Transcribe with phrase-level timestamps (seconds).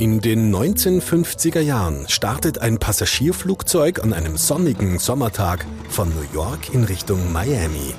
[0.00, 6.84] In den 1950er Jahren startet ein Passagierflugzeug an einem sonnigen Sommertag von New York in
[6.84, 7.94] Richtung Miami.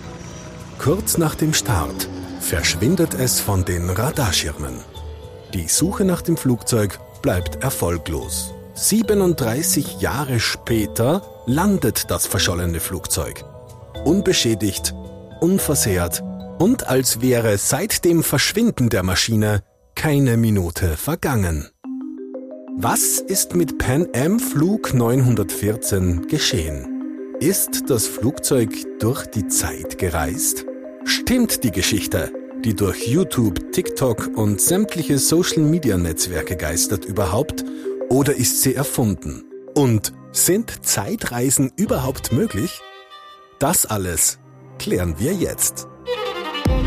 [0.77, 2.07] Kurz nach dem Start
[2.39, 4.79] verschwindet es von den Radarschirmen.
[5.53, 8.53] Die Suche nach dem Flugzeug bleibt erfolglos.
[8.75, 13.43] 37 Jahre später landet das verschollene Flugzeug.
[14.05, 14.95] Unbeschädigt,
[15.41, 16.23] unversehrt
[16.59, 19.63] und als wäre seit dem Verschwinden der Maschine
[19.99, 21.67] keine Minute vergangen.
[22.77, 27.35] Was ist mit Pan Am Flug 914 geschehen?
[27.41, 30.65] Ist das Flugzeug durch die Zeit gereist?
[31.03, 32.31] Stimmt die Geschichte,
[32.63, 37.65] die durch YouTube, TikTok und sämtliche Social-Media-Netzwerke geistert überhaupt,
[38.07, 39.43] oder ist sie erfunden?
[39.75, 42.79] Und sind Zeitreisen überhaupt möglich?
[43.59, 44.39] Das alles
[44.77, 45.89] klären wir jetzt.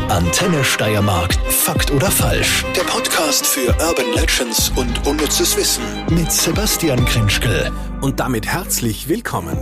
[0.09, 1.33] Antenne Steiermark.
[1.49, 2.63] Fakt oder falsch?
[2.75, 7.71] Der Podcast für Urban Legends und unnützes Wissen mit Sebastian Krinschkel.
[8.01, 9.57] Und damit herzlich willkommen.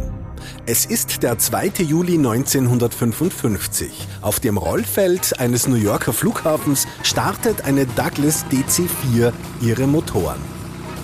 [0.66, 1.83] Es ist der 2.
[1.83, 3.91] Juli 1955.
[4.22, 10.39] Auf dem Rollfeld eines New Yorker Flughafens startet eine Douglas DC-4 ihre Motoren.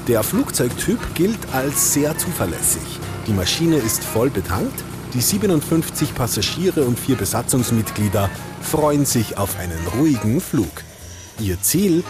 [0.07, 2.83] Der Flugzeugtyp gilt als sehr zuverlässig.
[3.27, 4.83] Die Maschine ist voll betankt
[5.17, 8.29] die 57 Passagiere und vier Besatzungsmitglieder
[8.61, 10.83] freuen sich auf einen ruhigen Flug.
[11.39, 12.03] Ihr Ziel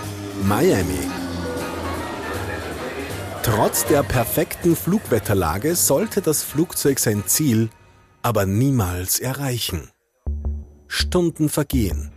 [0.43, 0.99] Miami.
[3.43, 7.69] Trotz der perfekten Flugwetterlage sollte das Flugzeug sein Ziel
[8.23, 9.89] aber niemals erreichen.
[10.89, 12.11] Stunden vergehen.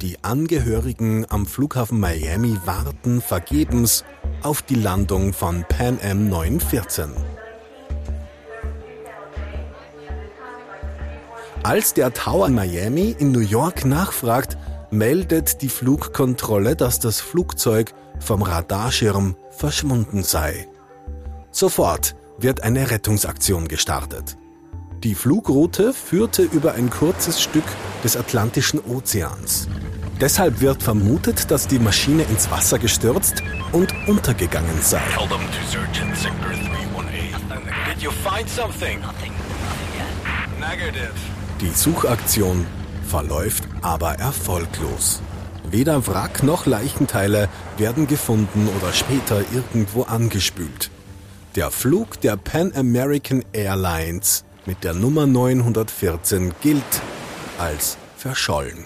[0.00, 4.04] Die Angehörigen am Flughafen Miami warten vergebens
[4.42, 7.35] auf die Landung von Pan Am 914.
[11.66, 14.56] Als der Tower in Miami in New York nachfragt,
[14.92, 20.68] meldet die Flugkontrolle, dass das Flugzeug vom Radarschirm verschwunden sei.
[21.50, 24.36] Sofort wird eine Rettungsaktion gestartet.
[25.02, 27.64] Die Flugroute führte über ein kurzes Stück
[28.04, 29.66] des Atlantischen Ozeans.
[30.20, 35.02] Deshalb wird vermutet, dass die Maschine ins Wasser gestürzt und untergegangen sei.
[40.60, 41.35] Negative.
[41.60, 42.66] Die Suchaktion
[43.08, 45.22] verläuft aber erfolglos.
[45.70, 50.90] Weder Wrack noch Leichenteile werden gefunden oder später irgendwo angespült.
[51.54, 56.82] Der Flug der Pan American Airlines mit der Nummer 914 gilt
[57.58, 58.84] als verschollen.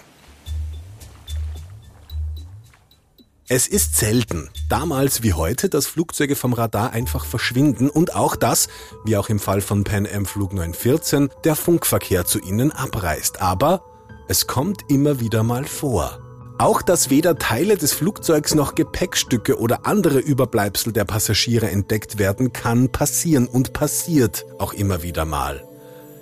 [3.53, 8.69] Es ist selten, damals wie heute, dass Flugzeuge vom Radar einfach verschwinden und auch dass,
[9.03, 13.41] wie auch im Fall von Pan Am Flug 914, der Funkverkehr zu ihnen abreißt.
[13.41, 13.83] Aber
[14.29, 16.21] es kommt immer wieder mal vor.
[16.59, 22.53] Auch dass weder Teile des Flugzeugs noch Gepäckstücke oder andere Überbleibsel der Passagiere entdeckt werden,
[22.53, 25.61] kann passieren und passiert auch immer wieder mal.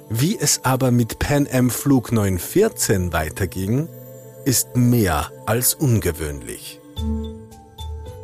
[0.10, 3.88] Wie es aber mit Pan Am Flug 914 weiterging,
[4.46, 6.79] ist mehr als ungewöhnlich.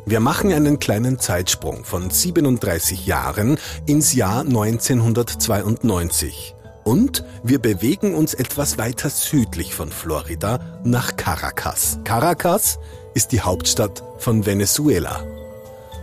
[0.08, 8.32] Wir machen einen kleinen Zeitsprung von 37 Jahren ins Jahr 1992 und wir bewegen uns
[8.32, 11.98] etwas weiter südlich von Florida nach Caracas.
[12.04, 12.78] Caracas
[13.14, 15.24] ist die Hauptstadt von Venezuela,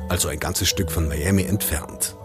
[0.10, 2.18] also ein ganzes Stück von Miami entfernt.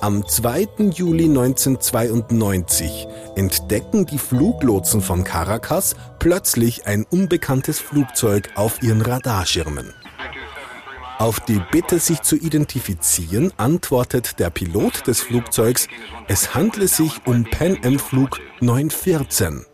[0.00, 0.66] Am 2.
[0.94, 3.06] Juli 1992
[3.36, 9.92] entdecken die Fluglotsen von Caracas plötzlich ein unbekanntes Flugzeug auf ihren Radarschirmen.
[11.22, 15.86] Auf die Bitte, sich zu identifizieren, antwortet der Pilot des Flugzeugs,
[16.26, 19.64] es handle sich um Pan Am Flug 914.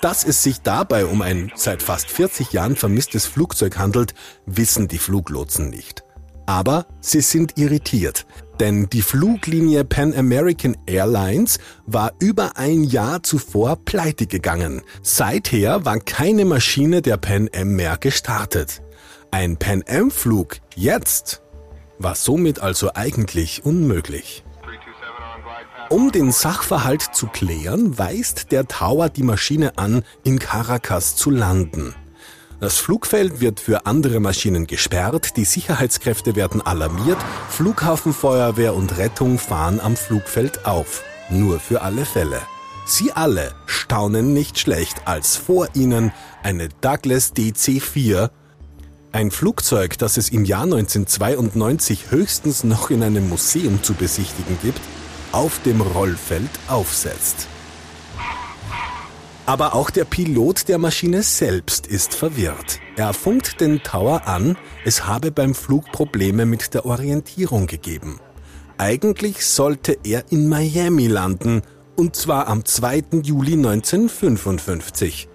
[0.00, 4.14] Dass es sich dabei um ein seit fast 40 Jahren vermisstes Flugzeug handelt,
[4.46, 6.02] wissen die Fluglotsen nicht.
[6.46, 8.26] Aber sie sind irritiert,
[8.60, 14.82] denn die Fluglinie Pan American Airlines war über ein Jahr zuvor pleite gegangen.
[15.02, 18.82] Seither war keine Maschine der Pan Am mehr gestartet.
[19.30, 21.42] Ein Pan Am Flug jetzt
[21.98, 24.44] war somit also eigentlich unmöglich.
[25.88, 31.94] Um den Sachverhalt zu klären, weist der Tower die Maschine an, in Caracas zu landen.
[32.58, 37.18] Das Flugfeld wird für andere Maschinen gesperrt, die Sicherheitskräfte werden alarmiert,
[37.50, 41.04] Flughafenfeuerwehr und Rettung fahren am Flugfeld auf.
[41.28, 42.40] Nur für alle Fälle.
[42.86, 46.12] Sie alle staunen nicht schlecht, als vor ihnen
[46.42, 48.30] eine Douglas DC-4,
[49.12, 54.80] ein Flugzeug, das es im Jahr 1992 höchstens noch in einem Museum zu besichtigen gibt,
[55.32, 57.48] auf dem Rollfeld aufsetzt.
[59.46, 62.80] Aber auch der Pilot der Maschine selbst ist verwirrt.
[62.96, 68.18] Er funkt den Tower an, es habe beim Flug Probleme mit der Orientierung gegeben.
[68.76, 71.62] Eigentlich sollte er in Miami landen,
[71.94, 73.04] und zwar am 2.
[73.22, 75.28] Juli 1955.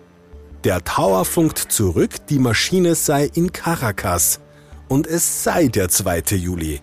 [0.66, 4.42] Der Tower funkt zurück, die Maschine sei in Caracas
[4.90, 6.36] und es sei der 2.
[6.36, 6.82] Juli.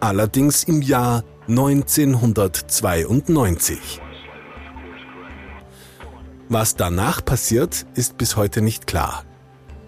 [0.00, 4.00] Allerdings im Jahr 1992.
[6.54, 9.24] Was danach passiert, ist bis heute nicht klar.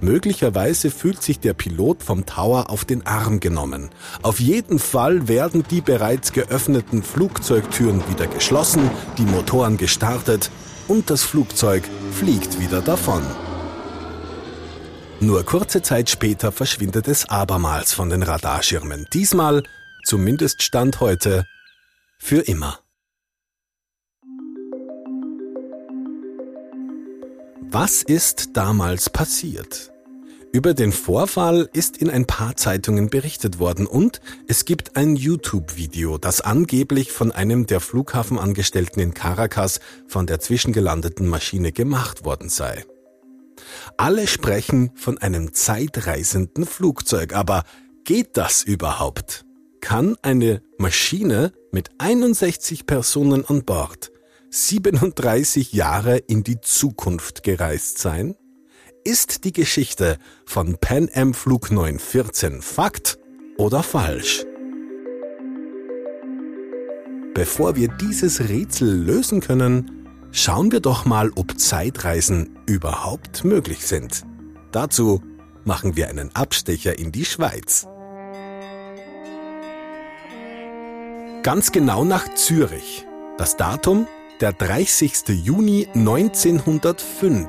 [0.00, 3.90] Möglicherweise fühlt sich der Pilot vom Tower auf den Arm genommen.
[4.22, 10.50] Auf jeden Fall werden die bereits geöffneten Flugzeugtüren wieder geschlossen, die Motoren gestartet
[10.88, 13.22] und das Flugzeug fliegt wieder davon.
[15.20, 19.06] Nur kurze Zeit später verschwindet es abermals von den Radarschirmen.
[19.12, 19.62] Diesmal,
[20.04, 21.46] zumindest Stand heute,
[22.18, 22.80] für immer.
[27.70, 29.92] Was ist damals passiert?
[30.52, 36.16] Über den Vorfall ist in ein paar Zeitungen berichtet worden und es gibt ein YouTube-Video,
[36.16, 42.84] das angeblich von einem der Flughafenangestellten in Caracas von der zwischengelandeten Maschine gemacht worden sei.
[43.96, 47.64] Alle sprechen von einem zeitreisenden Flugzeug, aber
[48.04, 49.44] geht das überhaupt?
[49.80, 54.12] Kann eine Maschine mit 61 Personen an Bord
[54.50, 58.37] 37 Jahre in die Zukunft gereist sein?
[59.04, 63.19] Ist die Geschichte von Pan Am Flug 914 Fakt
[63.56, 64.44] oder falsch?
[67.34, 74.22] Bevor wir dieses Rätsel lösen können, schauen wir doch mal, ob Zeitreisen überhaupt möglich sind.
[74.72, 75.22] Dazu
[75.64, 77.87] machen wir einen Abstecher in die Schweiz.
[81.42, 83.06] Ganz genau nach Zürich.
[83.38, 84.08] Das Datum
[84.40, 85.28] der 30.
[85.28, 87.46] Juni 1905.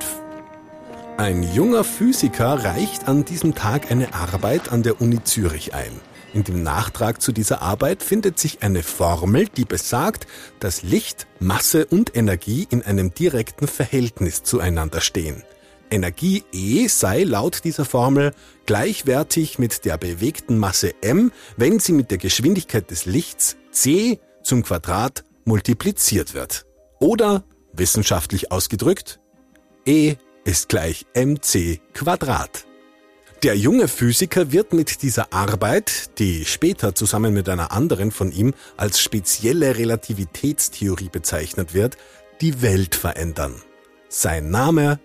[1.18, 5.92] Ein junger Physiker reicht an diesem Tag eine Arbeit an der Uni Zürich ein.
[6.32, 10.26] In dem Nachtrag zu dieser Arbeit findet sich eine Formel, die besagt,
[10.60, 15.42] dass Licht, Masse und Energie in einem direkten Verhältnis zueinander stehen.
[15.90, 18.32] Energie E sei laut dieser Formel
[18.66, 24.62] gleichwertig mit der bewegten Masse m, wenn sie mit der Geschwindigkeit des Lichts c zum
[24.62, 26.67] Quadrat multipliziert wird.
[26.98, 29.20] Oder, wissenschaftlich ausgedrückt,
[29.86, 32.66] E ist gleich mc Quadrat.
[33.44, 38.52] Der junge Physiker wird mit dieser Arbeit, die später zusammen mit einer anderen von ihm
[38.76, 41.96] als spezielle Relativitätstheorie bezeichnet wird,
[42.40, 43.54] die Welt verändern.
[44.08, 44.98] Sein Name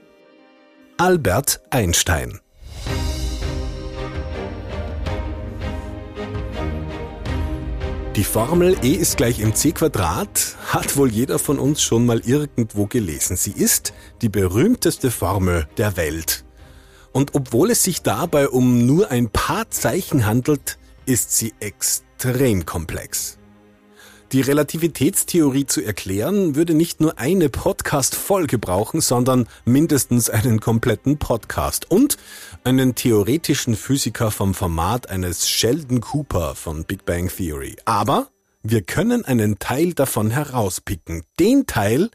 [0.97, 2.39] Albert Einstein.
[8.15, 12.85] Die Formel E ist gleich mc Quadrat hat wohl jeder von uns schon mal irgendwo
[12.85, 13.37] gelesen.
[13.37, 16.45] Sie ist die berühmteste Formel der Welt.
[17.11, 20.77] Und obwohl es sich dabei um nur ein paar Zeichen handelt,
[21.07, 23.39] ist sie extrem komplex.
[24.33, 31.91] Die Relativitätstheorie zu erklären, würde nicht nur eine Podcast-Folge brauchen, sondern mindestens einen kompletten Podcast
[31.91, 32.17] und
[32.63, 37.75] einen theoretischen Physiker vom Format eines Sheldon Cooper von Big Bang Theory.
[37.85, 38.29] Aber
[38.63, 41.21] wir können einen Teil davon herauspicken.
[41.39, 42.09] Den Teil,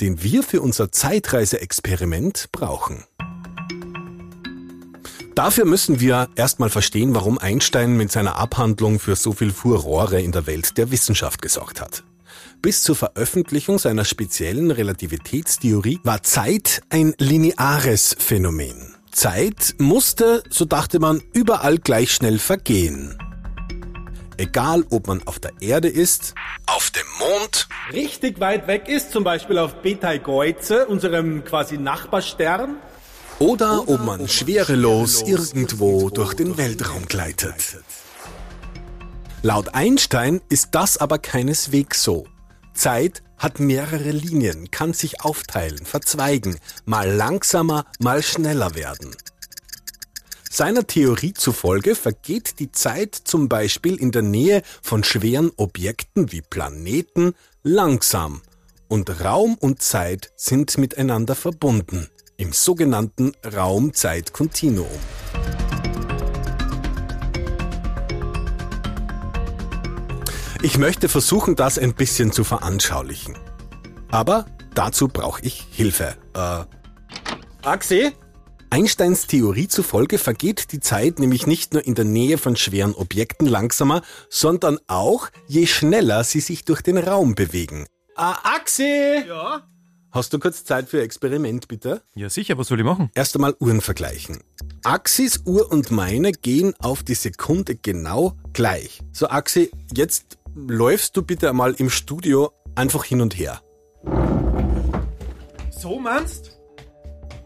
[0.00, 3.04] den wir für unser Zeitreise-Experiment brauchen.
[5.40, 10.32] Dafür müssen wir erstmal verstehen, warum Einstein mit seiner Abhandlung für so viel Furore in
[10.32, 12.04] der Welt der Wissenschaft gesorgt hat.
[12.60, 18.94] Bis zur Veröffentlichung seiner speziellen Relativitätstheorie war Zeit ein lineares Phänomen.
[19.12, 23.16] Zeit musste, so dachte man, überall gleich schnell vergehen.
[24.36, 26.34] Egal, ob man auf der Erde ist,
[26.66, 32.76] auf dem Mond, richtig weit weg ist, zum Beispiel auf Betelgeuse, unserem quasi Nachbarstern,
[33.40, 37.78] oder ob man schwerelos irgendwo durch den Weltraum gleitet.
[39.42, 42.26] Laut Einstein ist das aber keineswegs so.
[42.74, 49.16] Zeit hat mehrere Linien, kann sich aufteilen, verzweigen, mal langsamer, mal schneller werden.
[50.50, 56.42] Seiner Theorie zufolge vergeht die Zeit zum Beispiel in der Nähe von schweren Objekten wie
[56.42, 58.42] Planeten langsam
[58.88, 64.88] und Raum und Zeit sind miteinander verbunden im sogenannten Raum-Zeit-Kontinuum.
[70.62, 73.36] Ich möchte versuchen, das ein bisschen zu veranschaulichen.
[74.10, 76.16] Aber dazu brauche ich Hilfe.
[76.34, 76.64] Äh,
[77.66, 78.12] Axel?
[78.70, 83.46] Einsteins Theorie zufolge vergeht die Zeit nämlich nicht nur in der Nähe von schweren Objekten
[83.46, 87.86] langsamer, sondern auch je schneller sie sich durch den Raum bewegen.
[88.16, 89.26] Ah, Axel!
[89.26, 89.66] Ja?
[90.12, 92.02] Hast du kurz Zeit für Experiment, bitte?
[92.16, 93.10] Ja, sicher, was soll ich machen?
[93.14, 94.42] Erst einmal Uhren vergleichen.
[94.82, 99.00] Axis Uhr und meine gehen auf die Sekunde genau gleich.
[99.12, 103.60] So, Axi, jetzt läufst du bitte einmal im Studio einfach hin und her.
[105.70, 106.59] So meinst?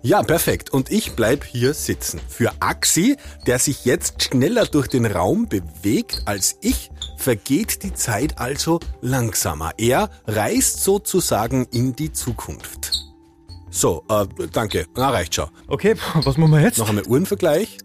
[0.05, 0.69] Ja, perfekt.
[0.69, 2.21] Und ich bleib hier sitzen.
[2.29, 8.39] Für Axi, der sich jetzt schneller durch den Raum bewegt als ich, vergeht die Zeit
[8.39, 9.73] also langsamer.
[9.79, 12.93] Er reist sozusagen in die Zukunft.
[13.71, 14.85] So, äh, danke.
[14.95, 15.49] Na, reicht schon.
[15.69, 16.77] Okay, was machen wir jetzt?
[16.77, 17.79] Noch einmal Uhrenvergleich.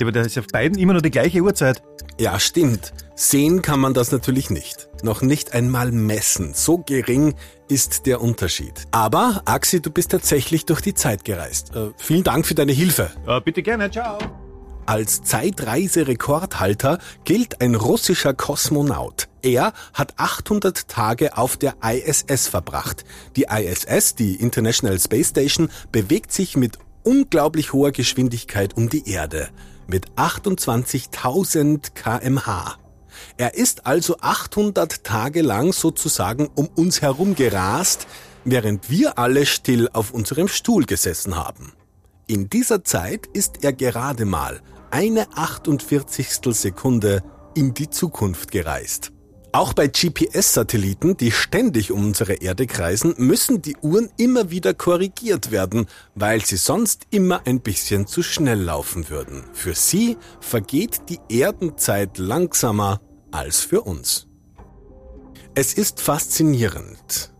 [0.00, 1.82] Ja, aber da ist auf beiden immer noch die gleiche Uhrzeit.
[2.18, 2.92] Ja, stimmt.
[3.14, 4.88] Sehen kann man das natürlich nicht.
[5.02, 6.52] Noch nicht einmal messen.
[6.54, 7.34] So gering
[7.68, 8.72] ist der Unterschied.
[8.90, 11.74] Aber, Axi, du bist tatsächlich durch die Zeit gereist.
[11.76, 13.10] Äh, vielen Dank für deine Hilfe.
[13.26, 14.18] Äh, bitte gerne, ciao.
[14.86, 19.28] Als Zeitreiserekordhalter gilt ein russischer Kosmonaut.
[19.42, 23.04] Er hat 800 Tage auf der ISS verbracht.
[23.36, 29.50] Die ISS, die International Space Station, bewegt sich mit unglaublich hoher Geschwindigkeit um die Erde.
[29.86, 32.76] Mit 28.000 kmh.
[33.36, 38.06] Er ist also 800 Tage lang sozusagen um uns herum gerast,
[38.44, 41.72] während wir alle still auf unserem Stuhl gesessen haben.
[42.26, 46.54] In dieser Zeit ist er gerade mal eine 48.
[46.54, 47.22] Sekunde
[47.54, 49.13] in die Zukunft gereist.
[49.54, 55.52] Auch bei GPS-Satelliten, die ständig um unsere Erde kreisen, müssen die Uhren immer wieder korrigiert
[55.52, 59.44] werden, weil sie sonst immer ein bisschen zu schnell laufen würden.
[59.52, 64.26] Für sie vergeht die Erdenzeit langsamer als für uns.
[65.54, 67.32] Es ist faszinierend.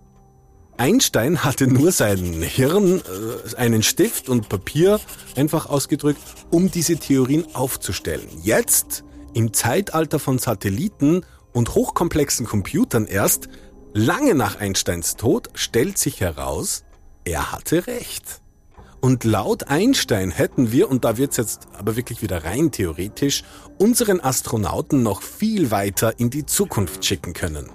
[0.76, 5.00] Einstein hatte nur sein Hirn, äh, einen Stift und Papier,
[5.34, 8.28] einfach ausgedrückt, um diese Theorien aufzustellen.
[8.40, 9.02] Jetzt,
[9.32, 11.24] im Zeitalter von Satelliten
[11.54, 13.48] und hochkomplexen Computern erst,
[13.94, 16.84] lange nach Einsteins Tod, stellt sich heraus,
[17.24, 18.42] er hatte recht.
[19.00, 23.44] Und laut Einstein hätten wir, und da wird's jetzt aber wirklich wieder rein theoretisch,
[23.78, 27.70] unseren Astronauten noch viel weiter in die Zukunft schicken können.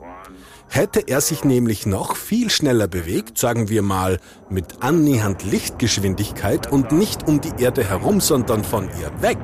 [0.69, 4.19] Hätte er sich nämlich noch viel schneller bewegt, sagen wir mal
[4.49, 9.39] mit annähernd Lichtgeschwindigkeit und nicht um die Erde herum, sondern von ihr weg,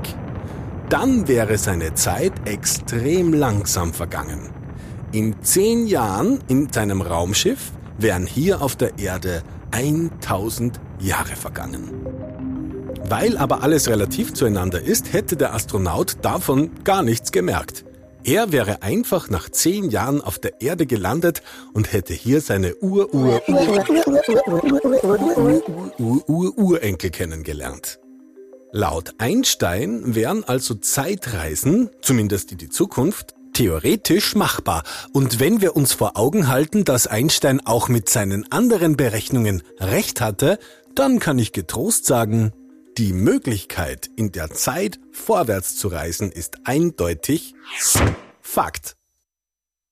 [0.89, 4.49] dann wäre seine Zeit extrem langsam vergangen.
[5.11, 11.89] In zehn Jahren in seinem Raumschiff wären hier auf der Erde 1000 Jahre vergangen.
[13.07, 17.85] Weil aber alles relativ zueinander ist, hätte der Astronaut davon gar nichts gemerkt.
[18.23, 23.13] Er wäre einfach nach zehn Jahren auf der Erde gelandet und hätte hier seine Ur
[23.13, 23.41] Ur
[25.99, 27.99] Ur Ur Urenkel kennengelernt.
[28.77, 34.83] Laut Einstein wären also Zeitreisen, zumindest in die Zukunft, theoretisch machbar.
[35.13, 40.19] Und wenn wir uns vor Augen halten, dass Einstein auch mit seinen anderen Berechnungen recht
[40.19, 40.59] hatte,
[40.93, 42.51] dann kann ich getrost sagen,
[42.97, 47.53] die Möglichkeit, in der Zeit vorwärts zu reisen, ist eindeutig
[48.41, 48.97] Fakt.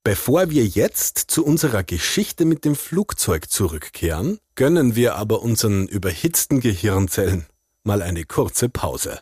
[0.03, 6.59] Bevor wir jetzt zu unserer Geschichte mit dem Flugzeug zurückkehren, gönnen wir aber unseren überhitzten
[6.59, 7.45] Gehirnzellen
[7.85, 9.19] mal eine kurze Pause.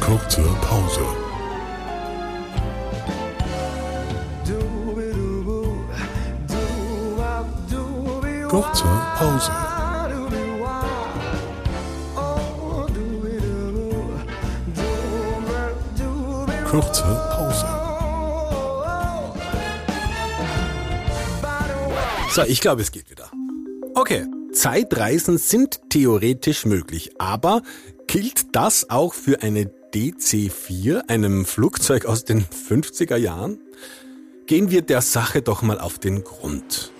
[0.00, 1.06] Kurze Pause.
[8.48, 8.84] Kurze
[9.16, 9.71] Pause.
[16.72, 17.66] Kurze Pause.
[22.30, 23.30] So, ich glaube, es geht wieder.
[23.94, 24.24] Okay,
[24.54, 27.60] Zeitreisen sind theoretisch möglich, aber
[28.06, 33.58] gilt das auch für eine DC-4, einem Flugzeug aus den 50er Jahren?
[34.46, 36.91] Gehen wir der Sache doch mal auf den Grund.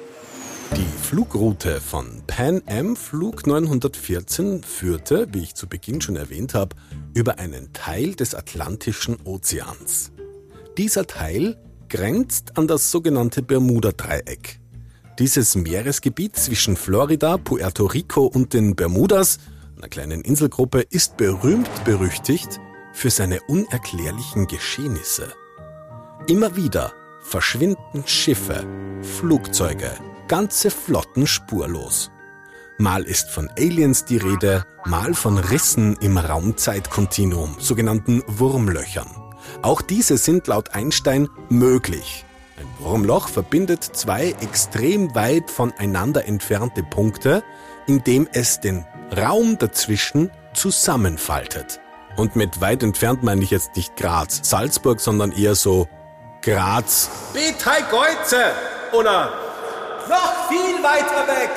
[0.76, 6.74] Die Flugroute von Pan Am Flug 914 führte, wie ich zu Beginn schon erwähnt habe,
[7.12, 10.12] über einen Teil des Atlantischen Ozeans.
[10.78, 11.58] Dieser Teil
[11.90, 14.60] grenzt an das sogenannte Bermuda-Dreieck.
[15.18, 19.40] Dieses Meeresgebiet zwischen Florida, Puerto Rico und den Bermudas,
[19.76, 22.60] einer kleinen Inselgruppe, ist berühmt berüchtigt
[22.94, 25.34] für seine unerklärlichen Geschehnisse.
[26.26, 26.94] Immer wieder
[27.32, 28.66] verschwinden Schiffe,
[29.00, 29.90] Flugzeuge,
[30.28, 32.10] ganze Flotten spurlos.
[32.76, 39.08] Mal ist von Aliens die Rede, mal von Rissen im Raumzeitkontinuum, sogenannten Wurmlöchern.
[39.62, 42.26] Auch diese sind laut Einstein möglich.
[42.58, 47.42] Ein Wurmloch verbindet zwei extrem weit voneinander entfernte Punkte,
[47.86, 48.84] indem es den
[49.16, 51.80] Raum dazwischen zusammenfaltet.
[52.18, 55.88] Und mit weit entfernt meine ich jetzt nicht Graz, Salzburg, sondern eher so
[56.42, 57.08] Graz.
[57.32, 58.52] Beteigeuze!
[58.92, 59.32] Oder
[60.08, 61.50] noch viel weiter weg!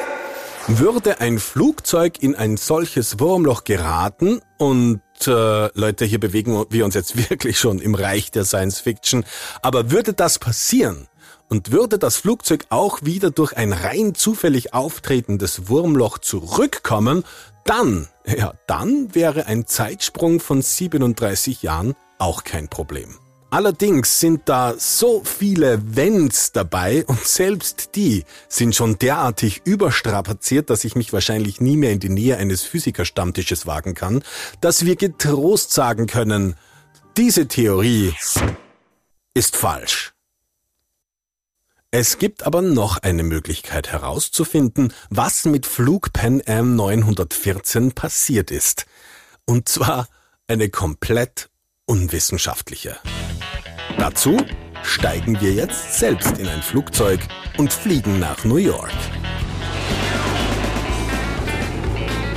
[0.68, 6.96] Würde ein Flugzeug in ein solches Wurmloch geraten und äh, Leute, hier bewegen wir uns
[6.96, 9.26] jetzt wirklich schon im Reich der Science Fiction,
[9.62, 11.08] aber würde das passieren
[11.50, 17.24] und würde das Flugzeug auch wieder durch ein rein zufällig auftretendes Wurmloch zurückkommen,
[17.64, 23.18] dann, ja, dann wäre ein Zeitsprung von 37 Jahren auch kein Problem.
[23.50, 30.84] Allerdings sind da so viele Wenns dabei und selbst die sind schon derartig überstrapaziert, dass
[30.84, 34.24] ich mich wahrscheinlich nie mehr in die Nähe eines Physikerstammtisches wagen kann,
[34.62, 36.56] dass wir getrost sagen können,
[37.18, 38.14] diese Theorie
[39.34, 40.14] ist falsch.
[41.98, 48.86] Es gibt aber noch eine Möglichkeit herauszufinden, was mit Flug Pan Am 914 passiert ist.
[49.46, 50.10] Und zwar
[50.48, 51.50] eine komplett
[51.86, 52.98] unwissenschaftliche.
[53.98, 54.38] Dazu
[54.84, 57.20] steigen wir jetzt selbst in ein Flugzeug
[57.58, 58.92] und fliegen nach New York.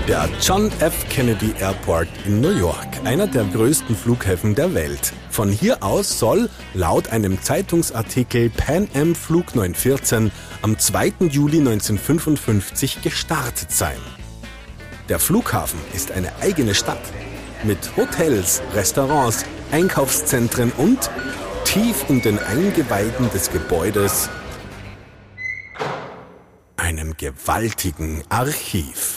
[0.06, 1.06] Der John F.
[1.10, 5.12] Kennedy Airport in New York, einer der größten Flughäfen der Welt.
[5.28, 10.30] Von hier aus soll laut einem Zeitungsartikel Pan Am Flug 914
[10.62, 11.12] am 2.
[11.28, 13.98] Juli 1955 gestartet sein.
[15.10, 17.02] Der Flughafen ist eine eigene Stadt
[17.64, 21.10] mit Hotels, Restaurants, Einkaufszentren und
[21.64, 24.30] tief in den Eingeweiden des Gebäudes
[26.88, 29.16] einem gewaltigen Archiv.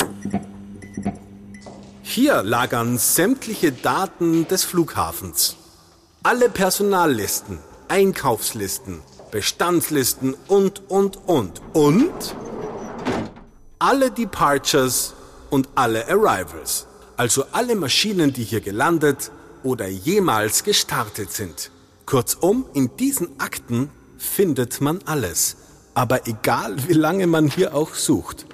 [2.03, 5.55] Hier lagern sämtliche Daten des Flughafens.
[6.21, 11.61] Alle Personallisten, Einkaufslisten, Bestandslisten und, und, und.
[11.73, 12.35] Und
[13.79, 15.13] alle Departures
[15.49, 16.87] und alle Arrivals.
[17.21, 21.69] Also alle Maschinen, die hier gelandet oder jemals gestartet sind.
[22.07, 25.55] Kurzum, in diesen Akten findet man alles.
[25.93, 28.47] Aber egal wie lange man hier auch sucht,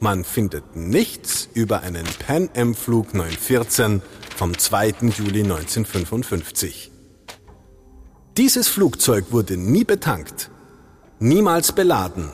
[0.00, 4.02] man findet nichts über einen Pan Am Flug 914
[4.36, 4.88] vom 2.
[5.16, 6.92] Juli 1955.
[8.36, 10.50] Dieses Flugzeug wurde nie betankt,
[11.20, 12.30] niemals beladen.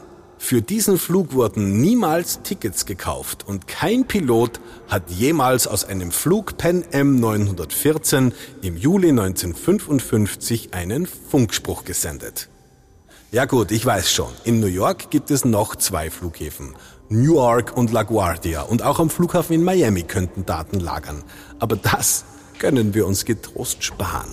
[0.48, 6.56] Für diesen Flug wurden niemals Tickets gekauft und kein Pilot hat jemals aus einem Flug
[6.56, 8.32] Pan Am 914
[8.62, 12.48] im Juli 1955 einen Funkspruch gesendet.
[13.32, 14.30] Ja gut, ich weiß schon.
[14.44, 16.76] In New York gibt es noch zwei Flughäfen.
[17.08, 18.62] Newark und LaGuardia.
[18.62, 21.24] Und auch am Flughafen in Miami könnten Daten lagern.
[21.58, 22.24] Aber das
[22.60, 24.30] können wir uns getrost sparen.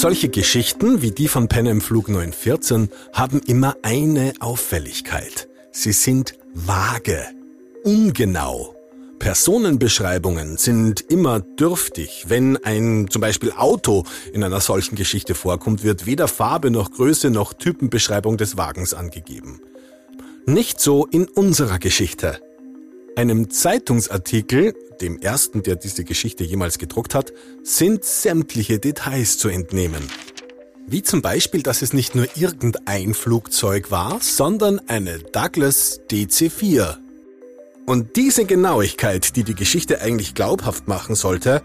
[0.00, 5.48] Solche Geschichten wie die von Pan Am Flug 914 haben immer eine Auffälligkeit.
[5.72, 7.18] Sie sind vage,
[7.82, 8.76] ungenau
[9.18, 12.26] Personenbeschreibungen sind immer dürftig.
[12.28, 17.30] Wenn ein zum Beispiel Auto in einer solchen Geschichte vorkommt, wird weder Farbe noch Größe
[17.30, 19.60] noch Typenbeschreibung des Wagens angegeben.
[20.46, 22.38] Nicht so in unserer Geschichte.
[23.18, 27.32] Einem Zeitungsartikel, dem ersten, der diese Geschichte jemals gedruckt hat,
[27.64, 30.04] sind sämtliche Details zu entnehmen.
[30.86, 36.98] Wie zum Beispiel, dass es nicht nur irgendein Flugzeug war, sondern eine Douglas DC-4
[37.86, 41.64] und diese Genauigkeit, die die Geschichte eigentlich glaubhaft machen sollte,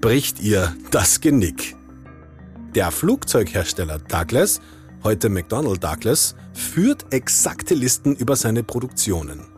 [0.00, 1.76] bricht ihr das Genick.
[2.74, 4.60] Der Flugzeughersteller Douglas,
[5.04, 9.51] heute McDonnell Douglas, führt exakte Listen über seine Produktionen.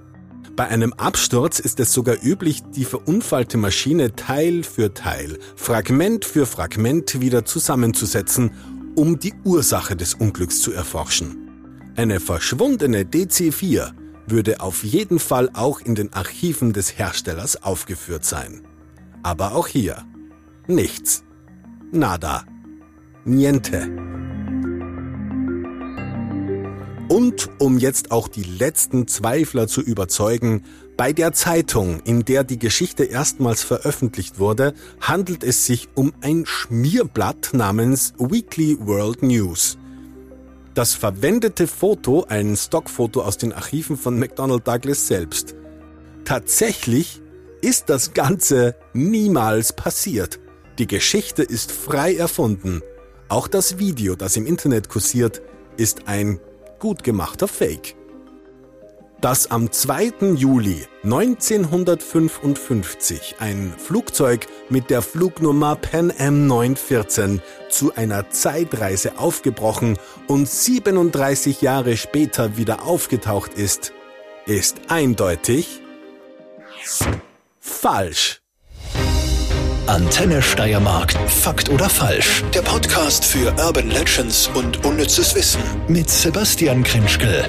[0.56, 6.46] Bei einem Absturz ist es sogar üblich, die verunfallte Maschine Teil für Teil, Fragment für
[6.46, 8.52] Fragment wieder zusammenzusetzen,
[8.94, 11.50] um die Ursache des Unglücks zu erforschen.
[11.96, 13.92] Eine verschwundene DC-4
[14.26, 18.62] würde auf jeden Fall auch in den Archiven des Herstellers aufgeführt sein.
[19.24, 20.04] Aber auch hier
[20.68, 21.24] nichts.
[21.90, 22.44] Nada.
[23.24, 24.23] Niente.
[27.14, 30.64] Und um jetzt auch die letzten Zweifler zu überzeugen,
[30.96, 36.44] bei der Zeitung, in der die Geschichte erstmals veröffentlicht wurde, handelt es sich um ein
[36.44, 39.78] Schmierblatt namens Weekly World News.
[40.74, 45.54] Das verwendete Foto ein Stockfoto aus den Archiven von McDonnell Douglas selbst.
[46.24, 47.22] Tatsächlich
[47.60, 50.40] ist das Ganze niemals passiert.
[50.80, 52.82] Die Geschichte ist frei erfunden.
[53.28, 55.42] Auch das Video, das im Internet kursiert,
[55.76, 56.40] ist ein
[56.84, 57.96] gut gemachter Fake.
[59.22, 60.34] dass am 2.
[60.34, 70.46] Juli 1955 ein Flugzeug mit der Flugnummer Pan Am 914 zu einer Zeitreise aufgebrochen und
[70.46, 73.94] 37 Jahre später wieder aufgetaucht ist,
[74.44, 75.80] ist eindeutig
[77.60, 78.43] falsch.
[79.86, 81.12] Antenne Steiermark.
[81.28, 82.42] Fakt oder falsch?
[82.54, 87.44] Der Podcast für Urban Legends und unnützes Wissen mit Sebastian Krinschkel.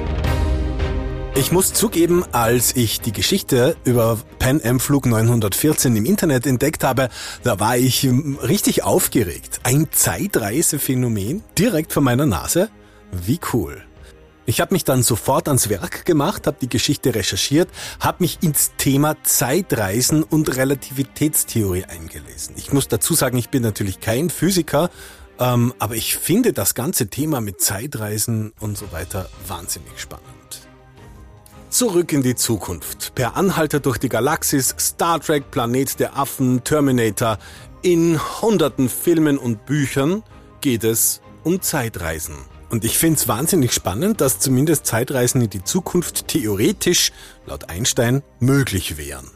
[1.36, 6.84] Ich muss zugeben, als ich die Geschichte über Pan Am Flug 914 im Internet entdeckt
[6.84, 7.08] habe,
[7.44, 8.06] da war ich
[8.44, 9.62] richtig aufgeregt.
[9.64, 12.68] Ein Zeitreisephänomen direkt vor meiner Nase?
[13.14, 13.82] Wie cool.
[14.48, 17.68] Ich habe mich dann sofort ans Werk gemacht, habe die Geschichte recherchiert,
[18.00, 22.54] habe mich ins Thema Zeitreisen und Relativitätstheorie eingelesen.
[22.56, 24.92] Ich muss dazu sagen, ich bin natürlich kein Physiker,
[25.40, 30.26] ähm, aber ich finde das ganze Thema mit Zeitreisen und so weiter wahnsinnig spannend.
[31.70, 33.16] Zurück in die Zukunft.
[33.16, 37.40] Per Anhalter durch die Galaxis, Star Trek, Planet der Affen, Terminator.
[37.82, 40.24] In hunderten Filmen und Büchern
[40.62, 42.55] geht es um Zeitreisen.
[42.76, 47.14] Und ich finde es wahnsinnig spannend, dass zumindest Zeitreisen in die Zukunft theoretisch,
[47.46, 49.32] laut Einstein, möglich wären.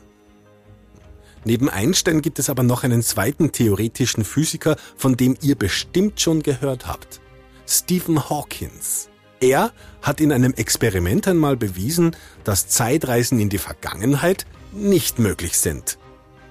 [1.45, 6.43] Neben Einstein gibt es aber noch einen zweiten theoretischen Physiker, von dem ihr bestimmt schon
[6.43, 7.21] gehört habt.
[7.65, 9.07] Stephen Hawkins.
[9.39, 9.71] Er
[10.01, 15.97] hat in einem Experiment einmal bewiesen, dass Zeitreisen in die Vergangenheit nicht möglich sind.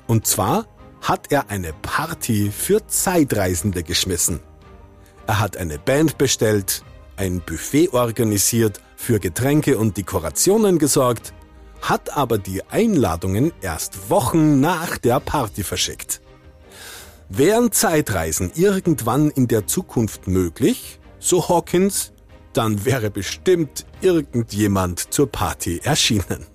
[0.06, 0.66] Und zwar
[1.02, 4.40] hat er eine Party für Zeitreisende geschmissen.
[5.28, 6.82] Er hat eine Band bestellt,
[7.16, 11.34] ein Buffet organisiert, für Getränke und Dekorationen gesorgt,
[11.82, 16.22] hat aber die Einladungen erst Wochen nach der Party verschickt.
[17.28, 22.12] Wären Zeitreisen irgendwann in der Zukunft möglich, so Hawkins,
[22.54, 26.46] dann wäre bestimmt irgendjemand zur Party erschienen.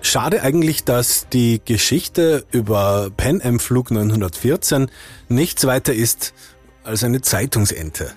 [0.00, 4.90] Schade eigentlich, dass die Geschichte über Pan Am Flug 914
[5.28, 6.34] nichts weiter ist
[6.84, 8.12] als eine Zeitungsente.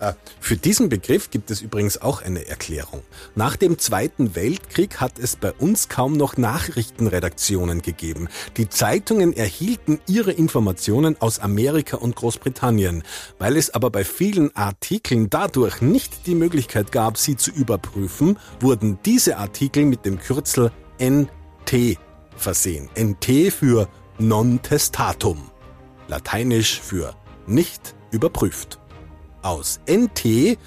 [0.00, 3.02] Ah, für diesen Begriff gibt es übrigens auch eine Erklärung.
[3.36, 8.28] Nach dem Zweiten Weltkrieg hat es bei uns kaum noch Nachrichtenredaktionen gegeben.
[8.56, 13.04] Die Zeitungen erhielten ihre Informationen aus Amerika und Großbritannien.
[13.38, 18.98] Weil es aber bei vielen Artikeln dadurch nicht die Möglichkeit gab, sie zu überprüfen, wurden
[19.06, 21.98] diese Artikel mit dem Kürzel NT
[22.36, 22.90] versehen.
[22.98, 25.50] NT für Non Testatum.
[26.08, 27.14] Lateinisch für
[27.46, 28.78] nicht überprüft.
[29.42, 30.58] Aus NT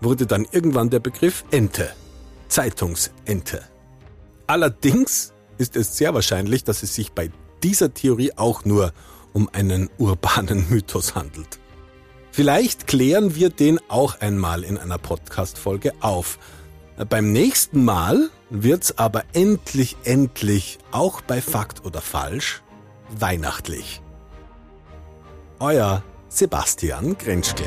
[0.00, 1.88] wurde dann irgendwann der Begriff Ente,
[2.48, 3.62] Zeitungsente.
[4.46, 7.30] Allerdings ist es sehr wahrscheinlich, dass es sich bei
[7.62, 8.92] dieser Theorie auch nur
[9.32, 11.58] um einen urbanen Mythos handelt.
[12.30, 16.38] Vielleicht klären wir den auch einmal in einer Podcast-Folge auf.
[17.08, 22.62] Beim nächsten Mal wird's aber endlich, endlich, auch bei Fakt oder Falsch,
[23.18, 24.02] weihnachtlich.
[25.58, 27.64] Euer Sebastian Grenschke.